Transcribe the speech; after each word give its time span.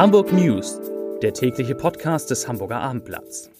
Hamburg 0.00 0.32
News, 0.32 0.80
der 1.20 1.34
tägliche 1.34 1.74
Podcast 1.74 2.30
des 2.30 2.48
Hamburger 2.48 2.80
Abendblatts. 2.80 3.50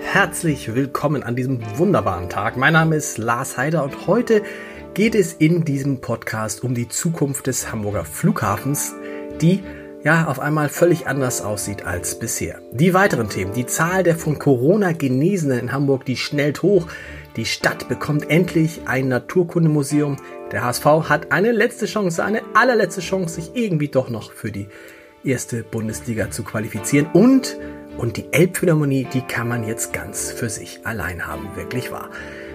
Herzlich 0.00 0.74
willkommen 0.74 1.22
an 1.22 1.36
diesem 1.36 1.60
wunderbaren 1.76 2.30
Tag. 2.30 2.56
Mein 2.56 2.72
Name 2.72 2.96
ist 2.96 3.18
Lars 3.18 3.58
Heider 3.58 3.84
und 3.84 4.06
heute 4.06 4.42
geht 4.94 5.14
es 5.14 5.34
in 5.34 5.66
diesem 5.66 6.00
Podcast 6.00 6.64
um 6.64 6.74
die 6.74 6.88
Zukunft 6.88 7.46
des 7.46 7.70
Hamburger 7.70 8.06
Flughafens, 8.06 8.94
die 9.42 9.62
ja 10.08 10.26
auf 10.26 10.40
einmal 10.40 10.70
völlig 10.70 11.06
anders 11.06 11.42
aussieht 11.42 11.84
als 11.84 12.18
bisher. 12.18 12.62
Die 12.72 12.94
weiteren 12.94 13.28
Themen, 13.28 13.52
die 13.52 13.66
Zahl 13.66 14.02
der 14.02 14.16
von 14.16 14.38
Corona 14.38 14.92
Genesenen 14.92 15.58
in 15.58 15.72
Hamburg, 15.72 16.06
die 16.06 16.16
schnellt 16.16 16.62
hoch. 16.62 16.86
Die 17.36 17.44
Stadt 17.44 17.90
bekommt 17.90 18.30
endlich 18.30 18.80
ein 18.86 19.08
Naturkundemuseum. 19.08 20.16
Der 20.50 20.64
HSV 20.64 20.84
hat 21.10 21.30
eine 21.30 21.52
letzte 21.52 21.84
Chance, 21.84 22.24
eine 22.24 22.40
allerletzte 22.54 23.02
Chance, 23.02 23.34
sich 23.34 23.50
irgendwie 23.52 23.88
doch 23.88 24.08
noch 24.08 24.32
für 24.32 24.50
die 24.50 24.68
erste 25.24 25.62
Bundesliga 25.62 26.30
zu 26.30 26.42
qualifizieren. 26.42 27.08
Und, 27.12 27.58
und 27.98 28.16
die 28.16 28.32
Elbphilharmonie, 28.32 29.06
die 29.12 29.20
kann 29.20 29.46
man 29.46 29.68
jetzt 29.68 29.92
ganz 29.92 30.32
für 30.32 30.48
sich 30.48 30.80
allein 30.84 31.26
haben, 31.26 31.50
wirklich 31.54 31.92
wahr. 31.92 32.08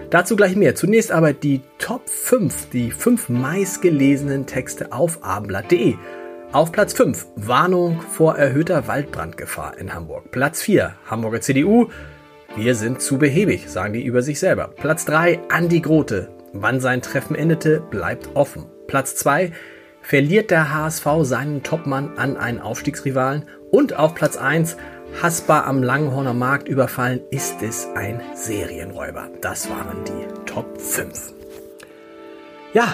Dazu 0.09 0.35
gleich 0.35 0.55
mehr. 0.55 0.73
Zunächst 0.73 1.11
aber 1.11 1.33
die 1.33 1.61
Top 1.77 2.09
5, 2.09 2.69
die 2.71 2.89
5 2.89 3.29
meistgelesenen 3.29 4.47
Texte 4.47 4.91
auf 4.91 5.23
abendblatt.de. 5.23 5.97
Auf 6.53 6.71
Platz 6.71 6.93
5 6.93 7.25
Warnung 7.35 7.99
vor 7.99 8.37
erhöhter 8.37 8.87
Waldbrandgefahr 8.87 9.75
in 9.79 9.91
Hamburg. 9.91 10.29
Platz 10.29 10.61
4 10.61 10.93
Hamburger 11.07 11.41
CDU. 11.41 11.89
Wir 12.55 12.75
sind 12.75 13.01
zu 13.01 13.17
behäbig, 13.17 13.71
sagen 13.71 13.93
die 13.93 14.03
über 14.03 14.21
sich 14.21 14.39
selber. 14.39 14.67
Platz 14.67 15.03
3 15.05 15.39
Andi 15.49 15.79
Grote. 15.79 16.29
Wann 16.53 16.79
sein 16.79 17.01
Treffen 17.01 17.35
endete, 17.35 17.79
bleibt 17.79 18.29
offen. 18.35 18.67
Platz 18.85 19.15
2 19.15 19.51
verliert 20.03 20.51
der 20.51 20.71
HSV 20.71 21.07
seinen 21.21 21.63
Topmann 21.63 22.19
an 22.19 22.37
einen 22.37 22.59
Aufstiegsrivalen. 22.59 23.45
Und 23.71 23.97
auf 23.97 24.13
Platz 24.13 24.37
1 24.37 24.77
Hasbar 25.23 25.65
am 25.65 25.81
Langhorner 25.81 26.35
Markt 26.35 26.67
überfallen, 26.67 27.21
ist 27.31 27.63
es 27.63 27.87
ein 27.95 28.21
Serienräuber. 28.35 29.27
Das 29.41 29.71
waren 29.71 30.03
die 30.05 30.45
Top 30.45 30.79
5. 30.79 31.33
Ja, 32.75 32.93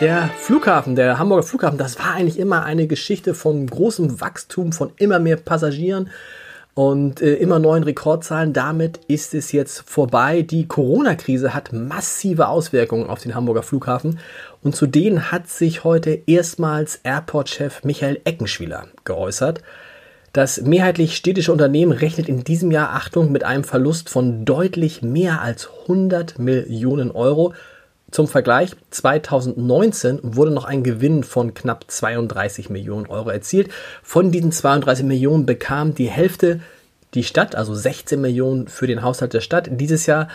der 0.00 0.30
Flughafen, 0.38 0.96
der 0.96 1.18
Hamburger 1.18 1.42
Flughafen, 1.42 1.76
das 1.78 1.98
war 1.98 2.14
eigentlich 2.14 2.38
immer 2.38 2.64
eine 2.64 2.86
Geschichte 2.86 3.34
von 3.34 3.66
großem 3.66 4.20
Wachstum, 4.20 4.72
von 4.72 4.92
immer 4.96 5.18
mehr 5.18 5.36
Passagieren 5.36 6.08
und 6.72 7.20
äh, 7.20 7.34
immer 7.34 7.58
neuen 7.58 7.82
Rekordzahlen. 7.82 8.54
Damit 8.54 9.00
ist 9.08 9.34
es 9.34 9.52
jetzt 9.52 9.82
vorbei. 9.86 10.40
Die 10.40 10.66
Corona-Krise 10.66 11.52
hat 11.52 11.74
massive 11.74 12.48
Auswirkungen 12.48 13.10
auf 13.10 13.20
den 13.20 13.34
Hamburger 13.34 13.62
Flughafen 13.62 14.18
und 14.62 14.74
zu 14.74 14.86
denen 14.86 15.30
hat 15.30 15.48
sich 15.48 15.84
heute 15.84 16.22
erstmals 16.26 17.00
Airport-Chef 17.02 17.84
Michael 17.84 18.20
Eckenschwieler 18.24 18.86
geäußert. 19.04 19.62
Das 20.32 20.62
mehrheitlich 20.62 21.16
städtische 21.16 21.52
Unternehmen 21.52 21.92
rechnet 21.92 22.28
in 22.28 22.44
diesem 22.44 22.70
Jahr, 22.70 22.90
Achtung, 22.94 23.32
mit 23.32 23.44
einem 23.44 23.64
Verlust 23.64 24.08
von 24.08 24.44
deutlich 24.46 25.02
mehr 25.02 25.42
als 25.42 25.68
100 25.88 26.38
Millionen 26.38 27.10
Euro 27.10 27.52
zum 28.10 28.26
Vergleich, 28.26 28.76
2019 28.90 30.20
wurde 30.22 30.50
noch 30.50 30.64
ein 30.64 30.82
Gewinn 30.82 31.22
von 31.22 31.54
knapp 31.54 31.84
32 31.88 32.68
Millionen 32.68 33.06
Euro 33.06 33.30
erzielt. 33.30 33.70
Von 34.02 34.32
diesen 34.32 34.52
32 34.52 35.04
Millionen 35.04 35.46
bekam 35.46 35.94
die 35.94 36.10
Hälfte 36.10 36.60
die 37.14 37.24
Stadt, 37.24 37.54
also 37.54 37.74
16 37.74 38.20
Millionen 38.20 38.68
für 38.68 38.86
den 38.86 39.02
Haushalt 39.02 39.32
der 39.32 39.40
Stadt. 39.40 39.68
Dieses 39.70 40.06
Jahr 40.06 40.28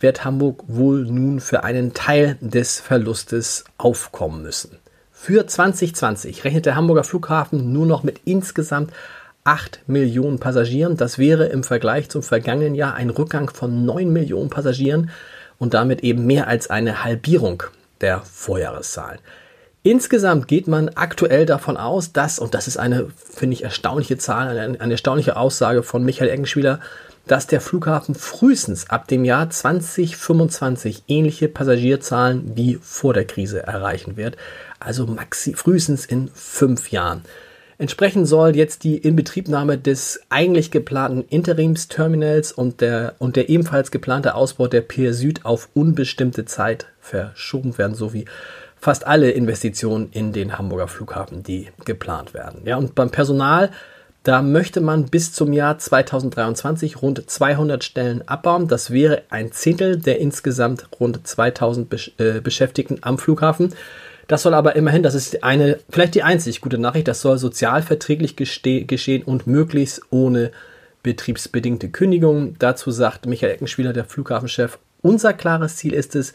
wird 0.00 0.24
Hamburg 0.24 0.64
wohl 0.66 1.04
nun 1.04 1.40
für 1.40 1.62
einen 1.62 1.94
Teil 1.94 2.36
des 2.40 2.80
Verlustes 2.80 3.64
aufkommen 3.78 4.42
müssen. 4.42 4.78
Für 5.12 5.46
2020 5.46 6.44
rechnet 6.44 6.66
der 6.66 6.76
Hamburger 6.76 7.04
Flughafen 7.04 7.72
nur 7.72 7.86
noch 7.86 8.02
mit 8.02 8.22
insgesamt 8.24 8.92
8 9.44 9.82
Millionen 9.86 10.38
Passagieren. 10.38 10.96
Das 10.96 11.18
wäre 11.18 11.46
im 11.46 11.62
Vergleich 11.62 12.08
zum 12.08 12.22
vergangenen 12.22 12.74
Jahr 12.74 12.94
ein 12.94 13.10
Rückgang 13.10 13.50
von 13.50 13.84
9 13.84 14.10
Millionen 14.10 14.50
Passagieren 14.50 15.10
und 15.60 15.74
damit 15.74 16.02
eben 16.02 16.26
mehr 16.26 16.48
als 16.48 16.68
eine 16.68 17.04
Halbierung 17.04 17.62
der 18.00 18.22
Vorjahreszahlen. 18.22 19.20
Insgesamt 19.82 20.48
geht 20.48 20.66
man 20.66 20.90
aktuell 20.90 21.46
davon 21.46 21.76
aus, 21.76 22.12
dass, 22.12 22.38
und 22.38 22.54
das 22.54 22.66
ist 22.66 22.76
eine, 22.76 23.10
finde 23.16 23.54
ich, 23.54 23.62
erstaunliche 23.62 24.18
Zahl, 24.18 24.58
eine, 24.58 24.80
eine 24.80 24.92
erstaunliche 24.92 25.36
Aussage 25.36 25.82
von 25.82 26.04
Michael 26.04 26.30
Eggenspieler, 26.30 26.80
dass 27.26 27.46
der 27.46 27.60
Flughafen 27.60 28.14
frühestens 28.14 28.90
ab 28.90 29.06
dem 29.06 29.24
Jahr 29.24 29.48
2025 29.48 31.04
ähnliche 31.08 31.48
Passagierzahlen 31.48 32.56
wie 32.56 32.78
vor 32.82 33.14
der 33.14 33.24
Krise 33.24 33.62
erreichen 33.62 34.16
wird. 34.16 34.36
Also 34.80 35.06
maxi, 35.06 35.54
frühestens 35.54 36.04
in 36.04 36.30
fünf 36.34 36.90
Jahren. 36.90 37.22
Entsprechend 37.80 38.28
soll 38.28 38.56
jetzt 38.56 38.84
die 38.84 38.98
Inbetriebnahme 38.98 39.78
des 39.78 40.20
eigentlich 40.28 40.70
geplanten 40.70 41.24
Interimsterminals 41.30 42.52
und 42.52 42.82
der, 42.82 43.14
und 43.18 43.36
der 43.36 43.48
ebenfalls 43.48 43.90
geplante 43.90 44.34
Ausbau 44.34 44.66
der 44.66 44.82
Pier 44.82 45.14
Süd 45.14 45.46
auf 45.46 45.70
unbestimmte 45.72 46.44
Zeit 46.44 46.88
verschoben 47.00 47.78
werden, 47.78 47.94
sowie 47.94 48.26
fast 48.76 49.06
alle 49.06 49.30
Investitionen 49.30 50.10
in 50.12 50.34
den 50.34 50.58
Hamburger 50.58 50.88
Flughafen, 50.88 51.42
die 51.42 51.68
geplant 51.86 52.34
werden. 52.34 52.66
Ja, 52.66 52.76
und 52.76 52.94
beim 52.94 53.08
Personal, 53.08 53.70
da 54.24 54.42
möchte 54.42 54.82
man 54.82 55.06
bis 55.06 55.32
zum 55.32 55.54
Jahr 55.54 55.78
2023 55.78 57.00
rund 57.00 57.30
200 57.30 57.82
Stellen 57.82 58.28
abbauen. 58.28 58.68
Das 58.68 58.90
wäre 58.90 59.22
ein 59.30 59.52
Zehntel 59.52 59.98
der 59.98 60.18
insgesamt 60.20 60.86
rund 61.00 61.26
2000 61.26 62.12
äh, 62.18 62.40
Beschäftigten 62.42 62.98
am 63.00 63.16
Flughafen. 63.16 63.72
Das 64.30 64.42
soll 64.42 64.54
aber 64.54 64.76
immerhin, 64.76 65.02
das 65.02 65.16
ist 65.16 65.42
eine, 65.42 65.80
vielleicht 65.90 66.14
die 66.14 66.22
einzig 66.22 66.60
gute 66.60 66.78
Nachricht, 66.78 67.08
das 67.08 67.20
soll 67.20 67.36
sozialverträglich 67.36 68.36
geschehen 68.36 69.24
und 69.24 69.48
möglichst 69.48 70.02
ohne 70.10 70.52
betriebsbedingte 71.02 71.88
Kündigungen. 71.88 72.54
Dazu 72.60 72.92
sagt 72.92 73.26
Michael 73.26 73.54
Eckenspieler, 73.54 73.92
der 73.92 74.04
Flughafenchef, 74.04 74.78
unser 75.02 75.32
klares 75.32 75.78
Ziel 75.78 75.92
ist 75.92 76.14
es, 76.14 76.32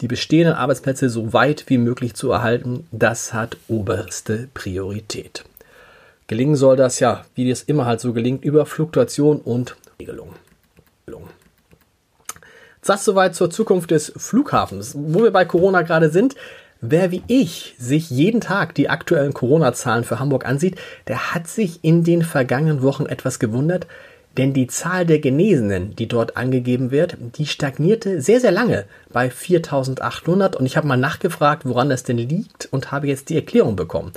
die 0.00 0.06
bestehenden 0.06 0.54
Arbeitsplätze 0.54 1.08
so 1.08 1.32
weit 1.32 1.64
wie 1.66 1.78
möglich 1.78 2.14
zu 2.14 2.30
erhalten. 2.30 2.86
Das 2.92 3.32
hat 3.32 3.56
oberste 3.66 4.46
Priorität. 4.54 5.42
Gelingen 6.28 6.54
soll 6.54 6.76
das 6.76 7.00
ja, 7.00 7.24
wie 7.34 7.50
es 7.50 7.64
immer 7.64 7.86
halt 7.86 7.98
so 8.00 8.12
gelingt, 8.12 8.44
über 8.44 8.66
Fluktuation 8.66 9.40
und 9.40 9.74
Regelung. 9.98 10.28
Das 12.84 13.04
soweit 13.04 13.34
zur 13.34 13.50
Zukunft 13.50 13.90
des 13.90 14.12
Flughafens. 14.16 14.94
Wo 14.96 15.22
wir 15.22 15.30
bei 15.30 15.44
Corona 15.44 15.82
gerade 15.82 16.10
sind, 16.10 16.36
Wer 16.84 17.12
wie 17.12 17.22
ich 17.28 17.76
sich 17.78 18.10
jeden 18.10 18.40
Tag 18.40 18.74
die 18.74 18.88
aktuellen 18.88 19.32
Corona-Zahlen 19.32 20.02
für 20.02 20.18
Hamburg 20.18 20.44
ansieht, 20.44 20.80
der 21.06 21.32
hat 21.32 21.46
sich 21.46 21.78
in 21.82 22.02
den 22.02 22.22
vergangenen 22.22 22.82
Wochen 22.82 23.06
etwas 23.06 23.38
gewundert, 23.38 23.86
denn 24.36 24.52
die 24.52 24.66
Zahl 24.66 25.06
der 25.06 25.20
Genesenen, 25.20 25.94
die 25.94 26.08
dort 26.08 26.36
angegeben 26.36 26.90
wird, 26.90 27.16
die 27.36 27.46
stagnierte 27.46 28.20
sehr, 28.20 28.40
sehr 28.40 28.50
lange 28.50 28.86
bei 29.12 29.30
4800 29.30 30.56
und 30.56 30.66
ich 30.66 30.76
habe 30.76 30.88
mal 30.88 30.96
nachgefragt, 30.96 31.64
woran 31.66 31.88
das 31.88 32.02
denn 32.02 32.18
liegt 32.18 32.66
und 32.72 32.90
habe 32.90 33.06
jetzt 33.06 33.28
die 33.28 33.36
Erklärung 33.36 33.76
bekommen. 33.76 34.10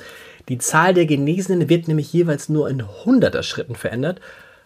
Die 0.49 0.57
Zahl 0.57 0.95
der 0.95 1.05
Genesenen 1.05 1.69
wird 1.69 1.87
nämlich 1.87 2.11
jeweils 2.13 2.49
nur 2.49 2.67
in 2.67 2.83
hunderter 3.05 3.43
Schritten 3.43 3.75
verändert, 3.75 4.21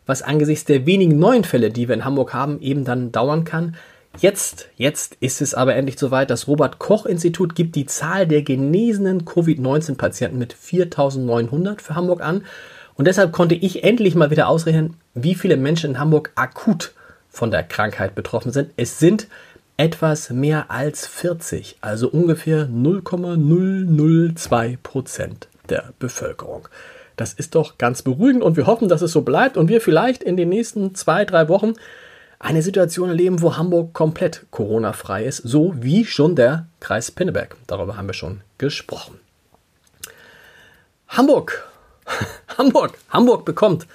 was 0.06 0.22
angesichts 0.22 0.64
der 0.64 0.86
wenigen 0.86 1.20
neuen 1.20 1.44
Fälle, 1.44 1.70
die 1.70 1.90
wir 1.90 1.96
in 1.96 2.06
Hamburg 2.06 2.34
haben, 2.34 2.62
eben 2.62 2.86
dann 2.86 3.12
dauern 3.12 3.44
kann. 3.44 3.76
Jetzt, 4.18 4.70
jetzt 4.76 5.16
ist 5.20 5.40
es 5.42 5.54
aber 5.54 5.76
endlich 5.76 6.00
soweit. 6.00 6.30
Das 6.30 6.48
Robert 6.48 6.80
Koch 6.80 7.06
Institut 7.06 7.56
gibt 7.56 7.76
die 7.76 7.86
Zahl 7.86 8.28
der 8.28 8.42
genesenen 8.42 9.24
Covid-19-Patienten 9.24 10.38
mit 10.38 10.54
4.900 10.56 11.82
für 11.82 11.96
Hamburg 11.96 12.22
an. 12.22 12.44
Und 12.96 13.06
deshalb 13.06 13.32
konnte 13.32 13.56
ich 13.56 13.84
endlich 13.84 14.16
mal 14.16 14.32
wieder 14.32 14.50
ausrechnen, 14.50 14.96
wie 15.14 15.36
viele 15.36 15.56
Menschen 15.56 15.92
in 15.92 16.00
Hamburg 16.00 16.32
akut 16.36 16.94
von 17.30 17.52
der 17.52 17.64
Krankheit 17.64 18.16
betroffen 18.16 18.52
sind. 18.52 18.72
Es 18.76 19.00
sind 19.00 19.28
etwas 19.78 20.32
mehr 20.32 20.70
als 20.70 21.08
40, 21.08 21.78
also 21.80 22.10
ungefähr 22.10 22.68
0,002 22.68 24.80
Prozent 24.84 25.48
der 25.70 25.94
Bevölkerung. 26.00 26.68
Das 27.16 27.32
ist 27.32 27.56
doch 27.56 27.78
ganz 27.78 28.02
beruhigend 28.02 28.44
und 28.44 28.58
wir 28.58 28.68
hoffen, 28.68 28.90
dass 28.90 29.02
es 29.02 29.14
so 29.14 29.22
bleibt 29.22 29.56
und 29.56 29.70
wir 29.70 29.80
vielleicht 29.80 30.24
in 30.24 30.36
den 30.36 30.50
nächsten 30.50 30.94
zwei, 30.96 31.24
drei 31.24 31.48
Wochen 31.48 31.76
eine 32.40 32.62
Situation 32.62 33.10
erleben, 33.10 33.42
wo 33.42 33.58
Hamburg 33.58 33.94
komplett 33.94 34.46
Corona-frei 34.50 35.26
ist, 35.26 35.38
so 35.38 35.74
wie 35.78 36.06
schon 36.06 36.36
der 36.36 36.68
Kreis 36.80 37.12
Pinneberg. 37.12 37.58
Darüber 37.68 37.98
haben 37.98 38.08
wir 38.08 38.14
schon 38.14 38.42
gesprochen. 38.58 39.20
Hamburg, 41.10 41.68
Hamburg, 42.58 42.98
Hamburg 43.10 43.44
bekommt 43.44 43.88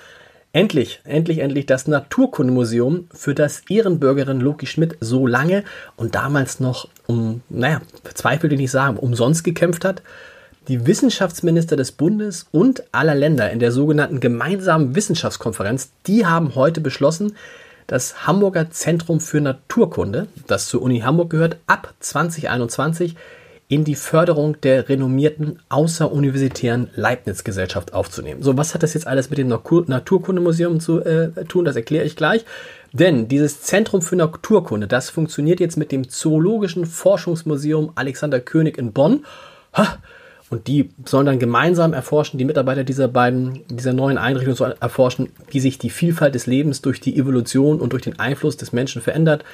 endlich, 0.53 1.01
endlich, 1.05 1.39
endlich 1.39 1.67
das 1.67 1.89
Naturkundemuseum, 1.89 3.09
für 3.13 3.35
das 3.35 3.63
Ehrenbürgerin 3.69 4.41
Loki 4.41 4.67
Schmidt 4.67 4.97
so 5.01 5.27
lange 5.27 5.65
und 5.97 6.15
damals 6.15 6.61
noch 6.61 6.89
um, 7.07 7.43
naja, 7.49 7.81
Zweifel, 8.15 8.51
die 8.51 8.57
nicht 8.57 8.71
sagen, 8.71 8.99
umsonst 8.99 9.43
gekämpft 9.43 9.85
hat. 9.85 10.03
Die 10.69 10.87
Wissenschaftsminister 10.87 11.77
des 11.77 11.93
Bundes 11.93 12.47
und 12.51 12.85
aller 12.93 13.15
Länder 13.15 13.51
in 13.51 13.59
der 13.59 13.73
sogenannten 13.73 14.21
gemeinsamen 14.21 14.95
Wissenschaftskonferenz, 14.95 15.91
die 16.07 16.25
haben 16.25 16.55
heute 16.55 16.81
beschlossen, 16.81 17.37
das 17.87 18.27
Hamburger 18.27 18.71
Zentrum 18.71 19.21
für 19.21 19.41
Naturkunde, 19.41 20.29
das 20.47 20.69
zur 20.69 20.83
Uni 20.83 21.01
Hamburg 21.01 21.31
gehört, 21.31 21.59
ab 21.67 21.95
2021 22.01 23.17
in 23.69 23.85
die 23.85 23.95
Förderung 23.95 24.61
der 24.61 24.89
renommierten 24.89 25.59
außeruniversitären 25.69 26.91
Leibniz-Gesellschaft 26.95 27.95
aufzunehmen. 27.95 28.43
So, 28.43 28.57
was 28.57 28.75
hat 28.75 28.83
das 28.83 28.95
jetzt 28.95 29.07
alles 29.07 29.31
mit 29.31 29.39
dem 29.39 29.49
Naturkundemuseum 29.49 30.81
zu 30.81 31.01
äh, 31.01 31.45
tun? 31.47 31.65
Das 31.65 31.75
erkläre 31.75 32.05
ich 32.05 32.15
gleich. 32.15 32.45
Denn 32.93 33.27
dieses 33.27 33.63
Zentrum 33.63 34.03
für 34.03 34.17
Naturkunde, 34.17 34.87
das 34.87 35.11
funktioniert 35.11 35.61
jetzt 35.61 35.77
mit 35.77 35.93
dem 35.93 36.09
Zoologischen 36.09 36.87
Forschungsmuseum 36.87 37.93
Alexander 37.95 38.39
König 38.39 38.77
in 38.79 38.93
Bonn. 38.93 39.25
Und 40.55 40.69
die 40.69 40.91
sollen 41.05 41.27
dann 41.27 41.41
gemeinsam 41.41 41.93
erforschen, 41.93 42.39
die 42.39 42.45
Mitarbeiter 42.45 42.85
dieser 42.85 43.09
beiden, 43.09 43.65
dieser 43.69 43.93
neuen 43.93 44.19
Einrichtung 44.19 44.55
sollen 44.55 44.75
erforschen, 44.79 45.31
wie 45.51 45.59
sich 45.59 45.79
die 45.79 45.91
Vielfalt 45.91 46.37
des 46.37 46.47
Lebens 46.47 46.81
durch 46.81 47.01
die 47.01 47.19
Evolution 47.19 47.81
und 47.81 47.93
durch 47.93 48.05
den 48.05 48.21
Einfluss 48.21 48.57
des 48.57 48.73
Menschen 48.73 49.03
verändert. 49.03 49.45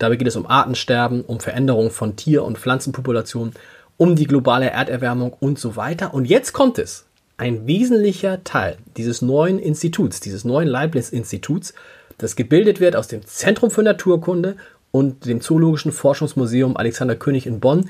Dabei 0.00 0.16
geht 0.16 0.26
es 0.26 0.34
um 0.34 0.48
Artensterben, 0.48 1.22
um 1.22 1.38
Veränderungen 1.38 1.92
von 1.92 2.16
Tier- 2.16 2.42
und 2.42 2.58
Pflanzenpopulationen, 2.58 3.54
um 3.98 4.16
die 4.16 4.26
globale 4.26 4.68
Erderwärmung 4.68 5.32
und 5.38 5.60
so 5.60 5.76
weiter. 5.76 6.12
Und 6.12 6.24
jetzt 6.24 6.52
kommt 6.52 6.80
es. 6.80 7.04
Ein 7.36 7.68
wesentlicher 7.68 8.42
Teil 8.42 8.78
dieses 8.96 9.22
neuen 9.22 9.60
Instituts, 9.60 10.18
dieses 10.18 10.44
neuen 10.44 10.66
Leibniz-Instituts, 10.66 11.72
das 12.18 12.34
gebildet 12.34 12.80
wird 12.80 12.96
aus 12.96 13.06
dem 13.06 13.24
Zentrum 13.24 13.70
für 13.70 13.84
Naturkunde 13.84 14.56
und 14.90 15.24
dem 15.24 15.40
Zoologischen 15.40 15.92
Forschungsmuseum 15.92 16.76
Alexander 16.76 17.14
König 17.14 17.46
in 17.46 17.60
Bonn, 17.60 17.88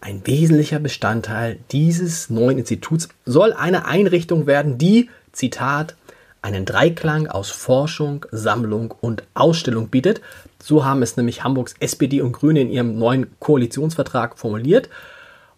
ein 0.00 0.26
wesentlicher 0.26 0.78
Bestandteil 0.78 1.58
dieses 1.72 2.30
neuen 2.30 2.58
Instituts 2.58 3.08
soll 3.24 3.52
eine 3.52 3.84
Einrichtung 3.86 4.46
werden, 4.46 4.78
die, 4.78 5.10
Zitat, 5.32 5.94
einen 6.42 6.64
Dreiklang 6.64 7.26
aus 7.26 7.50
Forschung, 7.50 8.24
Sammlung 8.30 8.94
und 9.00 9.24
Ausstellung 9.34 9.88
bietet. 9.88 10.20
So 10.62 10.84
haben 10.84 11.02
es 11.02 11.16
nämlich 11.16 11.44
Hamburgs 11.44 11.74
SPD 11.80 12.22
und 12.22 12.32
Grüne 12.32 12.62
in 12.62 12.70
ihrem 12.70 12.98
neuen 12.98 13.26
Koalitionsvertrag 13.40 14.38
formuliert. 14.38 14.88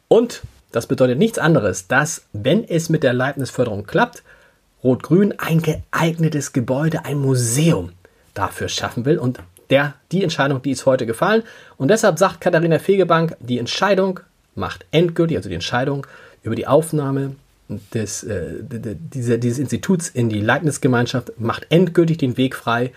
Und 0.09 0.43
das 0.73 0.87
bedeutet 0.87 1.19
nichts 1.19 1.39
anderes, 1.39 1.87
dass, 1.87 2.25
wenn 2.33 2.65
es 2.65 2.89
mit 2.89 3.03
der 3.03 3.13
Leibniz-Förderung 3.13 3.87
klappt, 3.87 4.23
Rot-Grün 4.83 5.35
ein 5.39 5.63
geeignetes 5.63 6.53
Gebäude, 6.53 7.05
ein 7.05 7.19
Museum 7.19 7.93
dafür 8.35 8.69
schaffen 8.69 9.05
will. 9.05 9.19
Und 9.19 9.39
der, 9.71 9.95
die 10.11 10.25
Entscheidung, 10.25 10.61
die 10.63 10.73
ist 10.73 10.87
heute 10.87 11.07
gefallen. 11.07 11.45
Und 11.77 11.89
deshalb 11.89 12.19
sagt 12.19 12.41
Katharina 12.41 12.81
Fegebank, 12.81 13.37
die 13.41 13.59
Entscheidung 13.59 14.21
macht 14.55 14.85
endgültig, 14.91 15.37
also 15.37 15.49
die 15.49 15.55
Entscheidung 15.55 16.07
über 16.43 16.55
die 16.55 16.67
Aufnahme 16.67 17.37
des, 17.95 18.25
äh, 18.25 18.57
dieser, 18.61 19.39
dieses 19.39 19.59
Instituts 19.59 20.09
in 20.09 20.29
die 20.29 20.41
Leibniz-Gemeinschaft 20.41 21.33
macht 21.39 21.67
endgültig 21.71 22.19
den 22.19 22.37
Weg 22.37 22.55
frei 22.55 22.93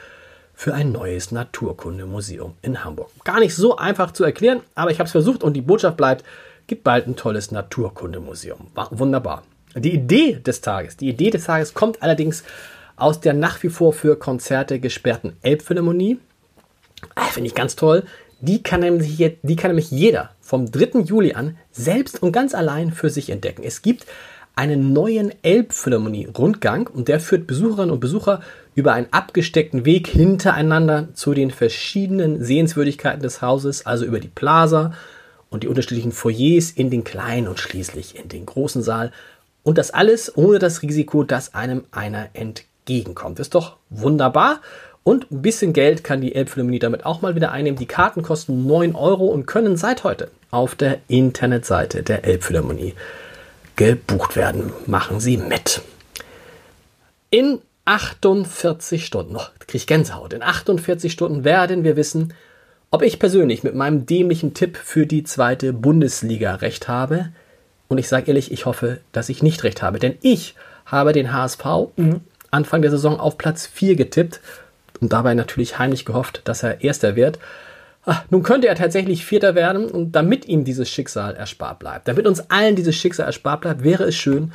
für 0.53 0.73
ein 0.73 0.91
neues 0.91 1.31
Naturkundemuseum 1.31 2.53
in 2.61 2.83
Hamburg. 2.83 3.09
Gar 3.23 3.39
nicht 3.39 3.55
so 3.55 3.75
einfach 3.75 4.11
zu 4.11 4.23
erklären, 4.23 4.61
aber 4.73 4.91
ich 4.91 4.99
habe 4.99 5.05
es 5.05 5.11
versucht 5.11 5.43
und 5.43 5.53
die 5.53 5.61
Botschaft 5.61 5.97
bleibt, 5.97 6.23
gibt 6.67 6.83
bald 6.83 7.07
ein 7.07 7.15
tolles 7.15 7.51
Naturkundemuseum. 7.51 8.67
Wunderbar. 8.91 9.43
Die 9.75 9.93
Idee 9.93 10.39
des 10.39 10.61
Tages, 10.61 10.95
die 10.97 11.09
Idee 11.09 11.29
des 11.29 11.45
Tages 11.45 11.73
kommt 11.73 12.01
allerdings 12.01 12.43
aus 12.95 13.19
der 13.19 13.33
nach 13.33 13.61
wie 13.61 13.69
vor 13.69 13.91
für 13.91 14.17
Konzerte 14.17 14.79
gesperrten 14.79 15.35
Elbphilharmonie. 15.41 16.17
Ah, 17.13 17.25
Finde 17.25 17.49
ich 17.49 17.55
ganz 17.55 17.75
toll. 17.75 18.03
Die 18.45 18.61
kann, 18.61 18.81
nämlich, 18.81 19.17
die 19.41 19.55
kann 19.55 19.71
nämlich 19.71 19.89
jeder 19.89 20.29
vom 20.39 20.69
3. 20.69 20.99
Juli 20.99 21.33
an 21.33 21.57
selbst 21.71 22.21
und 22.21 22.31
ganz 22.31 22.53
allein 22.53 22.91
für 22.91 23.09
sich 23.09 23.31
entdecken. 23.31 23.63
Es 23.63 23.81
gibt 23.81 24.05
einen 24.55 24.93
neuen 24.93 25.33
Elbphilharmonie-Rundgang 25.41 26.87
und 26.87 27.07
der 27.07 27.19
führt 27.19 27.47
Besucherinnen 27.47 27.89
und 27.89 27.99
Besucher 27.99 28.41
über 28.75 28.93
einen 28.93 29.07
abgesteckten 29.09 29.83
Weg 29.85 30.05
hintereinander 30.07 31.07
zu 31.15 31.33
den 31.33 31.49
verschiedenen 31.49 32.43
Sehenswürdigkeiten 32.43 33.23
des 33.23 33.41
Hauses, 33.41 33.87
also 33.87 34.05
über 34.05 34.19
die 34.19 34.27
Plaza 34.27 34.93
und 35.49 35.63
die 35.63 35.67
unterschiedlichen 35.67 36.11
Foyers 36.11 36.69
in 36.69 36.91
den 36.91 37.03
kleinen 37.03 37.47
und 37.47 37.59
schließlich 37.59 38.15
in 38.15 38.29
den 38.29 38.45
großen 38.45 38.83
Saal. 38.83 39.11
Und 39.63 39.79
das 39.79 39.89
alles 39.89 40.37
ohne 40.37 40.59
das 40.59 40.83
Risiko, 40.83 41.23
dass 41.23 41.55
einem 41.55 41.85
einer 41.89 42.27
entgegenkommt. 42.33 43.39
Ist 43.39 43.55
doch 43.55 43.77
wunderbar. 43.89 44.61
Und 45.07 45.29
ein 45.29 45.43
bisschen 45.43 45.71
Geld 45.71 46.03
kann 46.03 46.19
die 46.19 46.33
Elbphilharmonie 46.33 46.79
damit 46.79 47.05
auch 47.05 47.21
mal 47.21 47.35
wieder 47.35 47.51
einnehmen. 47.51 47.77
Die 47.77 47.85
Karten 47.85 48.23
kosten 48.23 48.65
9 48.65 48.95
Euro 48.95 49.27
und 49.27 49.45
können 49.45 49.77
seit 49.77 50.03
heute 50.03 50.31
auf 50.49 50.73
der 50.73 50.97
Internetseite 51.07 52.01
der 52.01 52.25
Elbphilharmonie 52.25 52.95
gebucht 53.75 54.35
werden. 54.35 54.73
Machen 54.87 55.19
Sie 55.19 55.37
mit. 55.37 55.83
In 57.29 57.59
48 57.85 59.05
Stunden, 59.05 59.35
oh, 59.35 59.43
kriege 59.59 59.77
ich 59.77 59.85
Gänsehaut, 59.85 60.33
in 60.33 60.41
48 60.41 61.11
Stunden 61.11 61.43
werden 61.43 61.83
wir 61.83 61.95
wissen, 61.97 62.33
ob 62.89 63.03
ich 63.03 63.19
persönlich 63.19 63.61
mit 63.61 63.75
meinem 63.75 64.07
dämlichen 64.07 64.55
Tipp 64.55 64.75
für 64.75 65.05
die 65.05 65.23
zweite 65.23 65.71
Bundesliga 65.71 66.55
recht 66.55 66.87
habe. 66.87 67.29
Und 67.89 67.99
ich 67.99 68.07
sage 68.07 68.29
ehrlich, 68.29 68.51
ich 68.51 68.65
hoffe, 68.65 69.01
dass 69.11 69.29
ich 69.29 69.43
nicht 69.43 69.63
recht 69.63 69.83
habe, 69.83 69.99
denn 69.99 70.17
ich 70.23 70.55
habe 70.87 71.13
den 71.13 71.31
HSV 71.31 71.63
Anfang 72.49 72.81
der 72.81 72.89
Saison 72.89 73.19
auf 73.19 73.37
Platz 73.37 73.67
4 73.67 73.95
getippt 73.95 74.39
und 75.01 75.13
dabei 75.13 75.33
natürlich 75.33 75.79
heimlich 75.79 76.05
gehofft, 76.05 76.41
dass 76.45 76.63
er 76.63 76.81
Erster 76.81 77.15
wird. 77.15 77.39
Ach, 78.05 78.23
nun 78.29 78.43
könnte 78.43 78.67
er 78.67 78.75
tatsächlich 78.75 79.25
Vierter 79.25 79.55
werden 79.55 79.85
und 79.85 80.11
damit 80.11 80.47
ihm 80.47 80.63
dieses 80.63 80.89
Schicksal 80.89 81.35
erspart 81.35 81.79
bleibt, 81.79 82.07
damit 82.07 82.27
uns 82.27 82.51
allen 82.51 82.75
dieses 82.75 82.95
Schicksal 82.95 83.25
erspart 83.25 83.61
bleibt, 83.61 83.83
wäre 83.83 84.03
es 84.03 84.15
schön, 84.15 84.51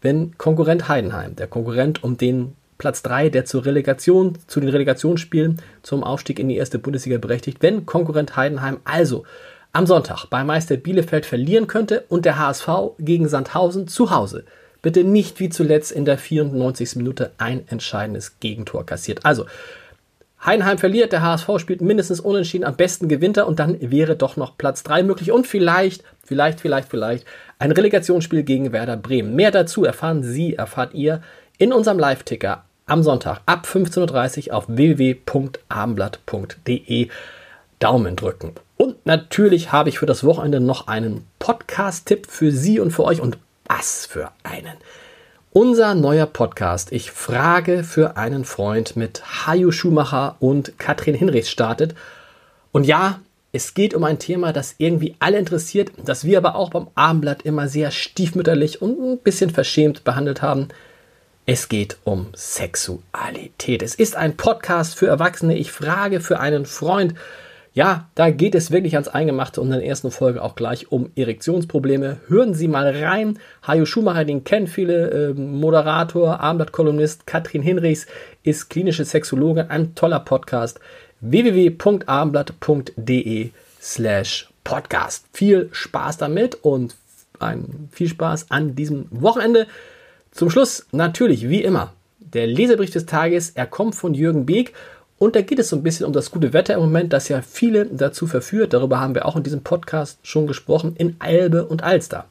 wenn 0.00 0.36
Konkurrent 0.38 0.88
Heidenheim, 0.88 1.36
der 1.36 1.46
Konkurrent 1.46 2.02
um 2.02 2.16
den 2.16 2.54
Platz 2.78 3.02
3, 3.02 3.28
der 3.28 3.44
zur 3.44 3.64
Relegation, 3.66 4.38
zu 4.46 4.60
den 4.60 4.70
Relegationsspielen 4.70 5.60
zum 5.82 6.02
Aufstieg 6.02 6.38
in 6.38 6.48
die 6.48 6.56
erste 6.56 6.78
Bundesliga 6.78 7.18
berechtigt, 7.18 7.58
wenn 7.60 7.86
Konkurrent 7.86 8.36
Heidenheim 8.36 8.78
also 8.84 9.24
am 9.72 9.86
Sonntag 9.86 10.26
bei 10.26 10.44
Meister 10.44 10.76
Bielefeld 10.76 11.26
verlieren 11.26 11.66
könnte 11.66 12.04
und 12.08 12.24
der 12.24 12.38
HSV 12.38 12.68
gegen 12.98 13.28
Sandhausen 13.28 13.86
zu 13.86 14.10
Hause 14.10 14.44
bitte 14.84 15.02
nicht 15.02 15.40
wie 15.40 15.48
zuletzt 15.48 15.90
in 15.90 16.04
der 16.04 16.18
94. 16.18 16.96
Minute 16.96 17.32
ein 17.38 17.66
entscheidendes 17.68 18.38
Gegentor 18.38 18.84
kassiert. 18.84 19.24
Also 19.24 19.46
Heidenheim 20.44 20.78
verliert, 20.78 21.12
der 21.12 21.22
HSV 21.22 21.48
spielt 21.58 21.80
mindestens 21.80 22.20
unentschieden, 22.20 22.64
am 22.64 22.76
besten 22.76 23.08
gewinnt 23.08 23.36
er 23.36 23.46
und 23.46 23.58
dann 23.58 23.78
wäre 23.80 24.16
doch 24.16 24.36
noch 24.36 24.58
Platz 24.58 24.82
3 24.82 25.02
möglich 25.02 25.32
und 25.32 25.46
vielleicht, 25.46 26.04
vielleicht, 26.22 26.60
vielleicht, 26.60 26.88
vielleicht 26.88 27.26
ein 27.58 27.72
Relegationsspiel 27.72 28.42
gegen 28.42 28.72
Werder 28.72 28.96
Bremen. 28.96 29.34
Mehr 29.34 29.50
dazu 29.50 29.84
erfahren 29.84 30.22
Sie, 30.22 30.54
erfahrt 30.54 30.92
ihr 30.92 31.22
in 31.56 31.72
unserem 31.72 31.98
Live-Ticker 31.98 32.64
am 32.86 33.02
Sonntag 33.02 33.40
ab 33.46 33.66
15.30 33.66 34.48
Uhr 34.48 34.56
auf 34.56 34.64
www.abendblatt.de. 34.68 37.08
Daumen 37.78 38.16
drücken. 38.16 38.52
Und 38.76 39.06
natürlich 39.06 39.72
habe 39.72 39.88
ich 39.88 39.98
für 39.98 40.06
das 40.06 40.24
Wochenende 40.24 40.60
noch 40.60 40.88
einen 40.88 41.26
Podcast-Tipp 41.38 42.26
für 42.28 42.50
Sie 42.50 42.80
und 42.80 42.92
für 42.92 43.04
euch 43.04 43.20
und 43.20 43.38
was 43.66 44.06
für 44.06 44.30
einen. 44.42 44.74
Unser 45.56 45.94
neuer 45.94 46.26
Podcast 46.26 46.90
Ich 46.90 47.12
frage 47.12 47.84
für 47.84 48.16
einen 48.16 48.44
Freund 48.44 48.96
mit 48.96 49.46
Hajo 49.46 49.70
Schumacher 49.70 50.34
und 50.40 50.80
Katrin 50.80 51.14
Hinrichs 51.14 51.48
startet. 51.48 51.94
Und 52.72 52.82
ja, 52.82 53.20
es 53.52 53.72
geht 53.72 53.94
um 53.94 54.02
ein 54.02 54.18
Thema, 54.18 54.52
das 54.52 54.74
irgendwie 54.78 55.14
alle 55.20 55.38
interessiert, 55.38 55.92
das 56.04 56.24
wir 56.24 56.38
aber 56.38 56.56
auch 56.56 56.70
beim 56.70 56.88
Abendblatt 56.96 57.42
immer 57.42 57.68
sehr 57.68 57.92
stiefmütterlich 57.92 58.82
und 58.82 58.98
ein 58.98 59.18
bisschen 59.18 59.50
verschämt 59.50 60.02
behandelt 60.02 60.42
haben. 60.42 60.70
Es 61.46 61.68
geht 61.68 61.98
um 62.02 62.30
Sexualität. 62.34 63.84
Es 63.84 63.94
ist 63.94 64.16
ein 64.16 64.36
Podcast 64.36 64.96
für 64.96 65.06
Erwachsene. 65.06 65.56
Ich 65.56 65.70
frage 65.70 66.18
für 66.18 66.40
einen 66.40 66.66
Freund. 66.66 67.14
Ja, 67.74 68.08
da 68.14 68.30
geht 68.30 68.54
es 68.54 68.70
wirklich 68.70 68.94
ans 68.94 69.08
Eingemachte 69.08 69.60
und 69.60 69.66
in 69.66 69.72
der 69.72 69.84
ersten 69.84 70.10
Folge 70.12 70.40
auch 70.42 70.54
gleich 70.54 70.92
um 70.92 71.10
Erektionsprobleme. 71.16 72.20
Hören 72.28 72.54
Sie 72.54 72.68
mal 72.68 72.88
rein. 72.88 73.40
Hajo 73.66 73.84
Schumacher, 73.84 74.24
den 74.24 74.44
kennen 74.44 74.68
viele, 74.68 75.10
äh, 75.10 75.34
Moderator, 75.34 76.38
Abendblatt-Kolumnist. 76.38 77.26
Katrin 77.26 77.62
Hinrichs 77.62 78.06
ist 78.44 78.70
klinische 78.70 79.04
Sexologin. 79.04 79.70
Ein 79.70 79.96
toller 79.96 80.20
Podcast. 80.20 80.78
www.abendblatt.de 81.20 83.50
slash 83.82 84.48
podcast. 84.62 85.26
Viel 85.32 85.68
Spaß 85.72 86.18
damit 86.18 86.54
und 86.62 86.94
ein, 87.40 87.88
viel 87.90 88.06
Spaß 88.06 88.52
an 88.52 88.76
diesem 88.76 89.08
Wochenende. 89.10 89.66
Zum 90.30 90.48
Schluss 90.48 90.86
natürlich, 90.92 91.48
wie 91.48 91.64
immer, 91.64 91.92
der 92.20 92.46
Leserbrief 92.46 92.90
des 92.90 93.06
Tages. 93.06 93.50
Er 93.50 93.66
kommt 93.66 93.96
von 93.96 94.14
Jürgen 94.14 94.46
Beek 94.46 94.74
und 95.18 95.36
da 95.36 95.42
geht 95.42 95.58
es 95.58 95.68
so 95.68 95.76
ein 95.76 95.82
bisschen 95.82 96.06
um 96.06 96.12
das 96.12 96.30
gute 96.30 96.52
Wetter 96.52 96.74
im 96.74 96.80
Moment, 96.80 97.12
das 97.12 97.28
ja 97.28 97.40
viele 97.40 97.86
dazu 97.86 98.26
verführt, 98.26 98.72
darüber 98.72 99.00
haben 99.00 99.14
wir 99.14 99.26
auch 99.26 99.36
in 99.36 99.42
diesem 99.42 99.62
Podcast 99.62 100.18
schon 100.22 100.46
gesprochen, 100.46 100.96
in 100.96 101.16
Elbe 101.20 101.66
und 101.66 101.82
Alster 101.82 102.26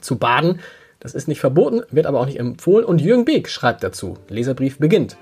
zu 0.00 0.16
baden. 0.16 0.60
Das 0.98 1.14
ist 1.14 1.28
nicht 1.28 1.40
verboten, 1.40 1.82
wird 1.90 2.06
aber 2.06 2.20
auch 2.20 2.26
nicht 2.26 2.40
empfohlen. 2.40 2.84
Und 2.84 3.00
Jürgen 3.00 3.24
Beek 3.24 3.48
schreibt 3.48 3.84
dazu, 3.84 4.18
Leserbrief 4.28 4.78
beginnt. 4.78 5.16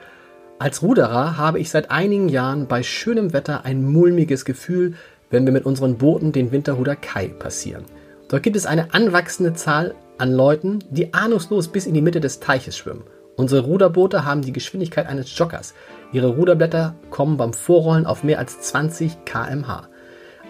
Als 0.58 0.82
Ruderer 0.82 1.36
habe 1.36 1.58
ich 1.58 1.70
seit 1.70 1.90
einigen 1.90 2.28
Jahren 2.28 2.68
bei 2.68 2.82
schönem 2.82 3.32
Wetter 3.32 3.64
ein 3.64 3.84
mulmiges 3.84 4.44
Gefühl, 4.44 4.94
wenn 5.30 5.44
wir 5.44 5.52
mit 5.52 5.66
unseren 5.66 5.98
Booten 5.98 6.32
den 6.32 6.52
Winterhuder 6.52 6.94
Kai 6.94 7.28
passieren. 7.28 7.84
Dort 8.28 8.44
gibt 8.44 8.56
es 8.56 8.64
eine 8.64 8.94
anwachsende 8.94 9.54
Zahl 9.54 9.94
an 10.18 10.32
Leuten, 10.32 10.78
die 10.88 11.12
ahnungslos 11.12 11.68
bis 11.68 11.86
in 11.86 11.94
die 11.94 12.02
Mitte 12.02 12.20
des 12.20 12.38
Teiches 12.38 12.76
schwimmen 12.76 13.02
Unsere 13.36 13.62
Ruderboote 13.62 14.24
haben 14.24 14.42
die 14.42 14.52
Geschwindigkeit 14.52 15.06
eines 15.06 15.36
Joggers. 15.36 15.74
Ihre 16.12 16.28
Ruderblätter 16.28 16.94
kommen 17.10 17.38
beim 17.38 17.54
Vorrollen 17.54 18.06
auf 18.06 18.22
mehr 18.22 18.38
als 18.38 18.60
20 18.60 19.24
km/h. 19.24 19.88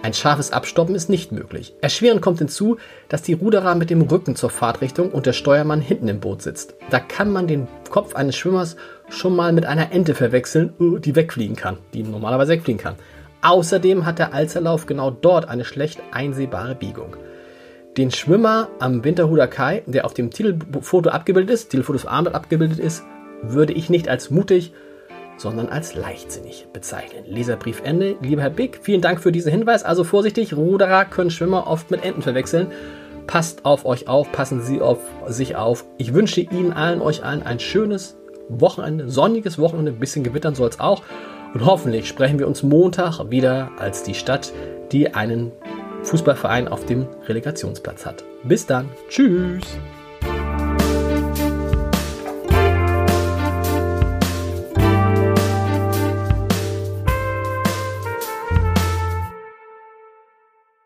Ein 0.03 0.15
scharfes 0.15 0.53
Abstoppen 0.53 0.97
ist 0.97 1.09
nicht 1.09 1.31
möglich. 1.31 1.75
Erschwerend 1.81 2.21
kommt 2.21 2.41
hinzu, 2.41 2.79
dass 3.09 3.23
die 3.23 3.35
Ruderer 3.35 3.77
mit 3.77 3.89
dem 3.89 4.03
Rücken 4.03 4.35
zur 4.35 4.51
Fahrtrichtung 4.51 5.13
und 5.13 5.27
der 5.27 5.33
Steuermann 5.33 5.81
hinten 5.81 6.09
im 6.09 6.19
Boot 6.19 6.43
sitzt. 6.43 6.75
Da 6.91 6.99
kann 6.99 7.31
man 7.31 7.47
den 7.47 7.69
Kopf 7.89 8.17
eines 8.17 8.35
Schwimmers 8.35 8.75
schon 9.09 9.37
mal 9.37 9.53
mit 9.53 9.65
einer 9.65 9.93
Ente 9.93 10.17
verwechseln, 10.17 10.73
äh, 10.81 10.99
die 10.99 11.15
wegfliegen 11.15 11.55
kann, 11.55 11.79
die 11.95 12.03
normalerweise 12.03 12.51
wegfliegen 12.51 12.83
kann. 12.83 12.97
Außerdem 13.43 14.05
hat 14.05 14.19
der 14.19 14.35
Alzerlauf 14.35 14.87
genau 14.87 15.13
dort 15.13 15.49
eine 15.49 15.65
schlecht 15.65 16.01
einsehbare 16.11 16.75
Biegung. 16.75 17.17
Den 17.97 18.11
Schwimmer 18.11 18.69
am 18.81 19.05
Winterhuder 19.05 19.47
Kai, 19.47 19.85
der 19.87 20.05
auf 20.05 20.15
dem 20.15 20.31
Titelfoto 20.31 21.11
abgebildet 21.11 21.51
ist, 21.55 21.69
Titelfotos 21.69 22.07
Armband 22.07 22.35
abgebildet 22.35 22.81
ist, 22.81 23.05
würde 23.43 23.73
ich 23.73 23.91
nicht 23.91 24.09
als 24.09 24.31
mutig, 24.31 24.73
sondern 25.37 25.69
als 25.69 25.95
leichtsinnig 25.95 26.67
bezeichnen. 26.73 27.25
Leserbrief 27.27 27.83
Ende. 27.85 28.17
Lieber 28.21 28.43
Herr 28.43 28.51
Big, 28.51 28.81
vielen 28.83 29.01
Dank 29.01 29.21
für 29.21 29.33
diesen 29.33 29.51
Hinweis. 29.51 29.83
Also 29.83 30.05
vorsichtig, 30.05 30.55
Ruderer 30.57 31.05
können 31.05 31.31
Schwimmer 31.31 31.67
oft 31.67 31.91
mit 31.91 32.05
Enten 32.05 32.23
verwechseln. 32.23 32.69
Passt 33.27 33.65
auf 33.65 33.85
euch 33.85 34.09
auf, 34.09 34.31
passen 34.33 34.63
Sie 34.63 34.81
auf 34.81 34.99
sich 35.29 35.57
auf. 35.57 35.85
Ich 35.99 36.13
wünsche 36.13 36.41
Ihnen 36.41 36.73
allen, 36.73 37.01
euch 37.01 37.25
allen 37.25 37.43
ein 37.43 37.61
schönes 37.61 38.17
Wochenende, 38.49 39.09
sonniges 39.09 39.59
Wochenende, 39.59 39.93
ein 39.93 40.01
bisschen 40.01 40.25
gewittern 40.25 40.55
soll 40.55 40.69
es 40.69 40.81
auch. 40.81 41.03
Und 41.55 41.65
hoffentlich 41.65 42.09
sprechen 42.09 42.39
wir 42.39 42.49
uns 42.49 42.63
Montag 42.63 43.31
wieder 43.31 43.71
als 43.79 44.03
die 44.03 44.15
Stadt, 44.15 44.53
die 44.91 45.15
einen 45.15 45.53
Fußballverein 46.03 46.69
auf 46.69 46.85
dem 46.87 47.07
Relegationsplatz 47.27 48.07
hat. 48.07 48.25
Bis 48.45 48.67
dann. 48.67 48.89
Tschüss. 49.09 49.79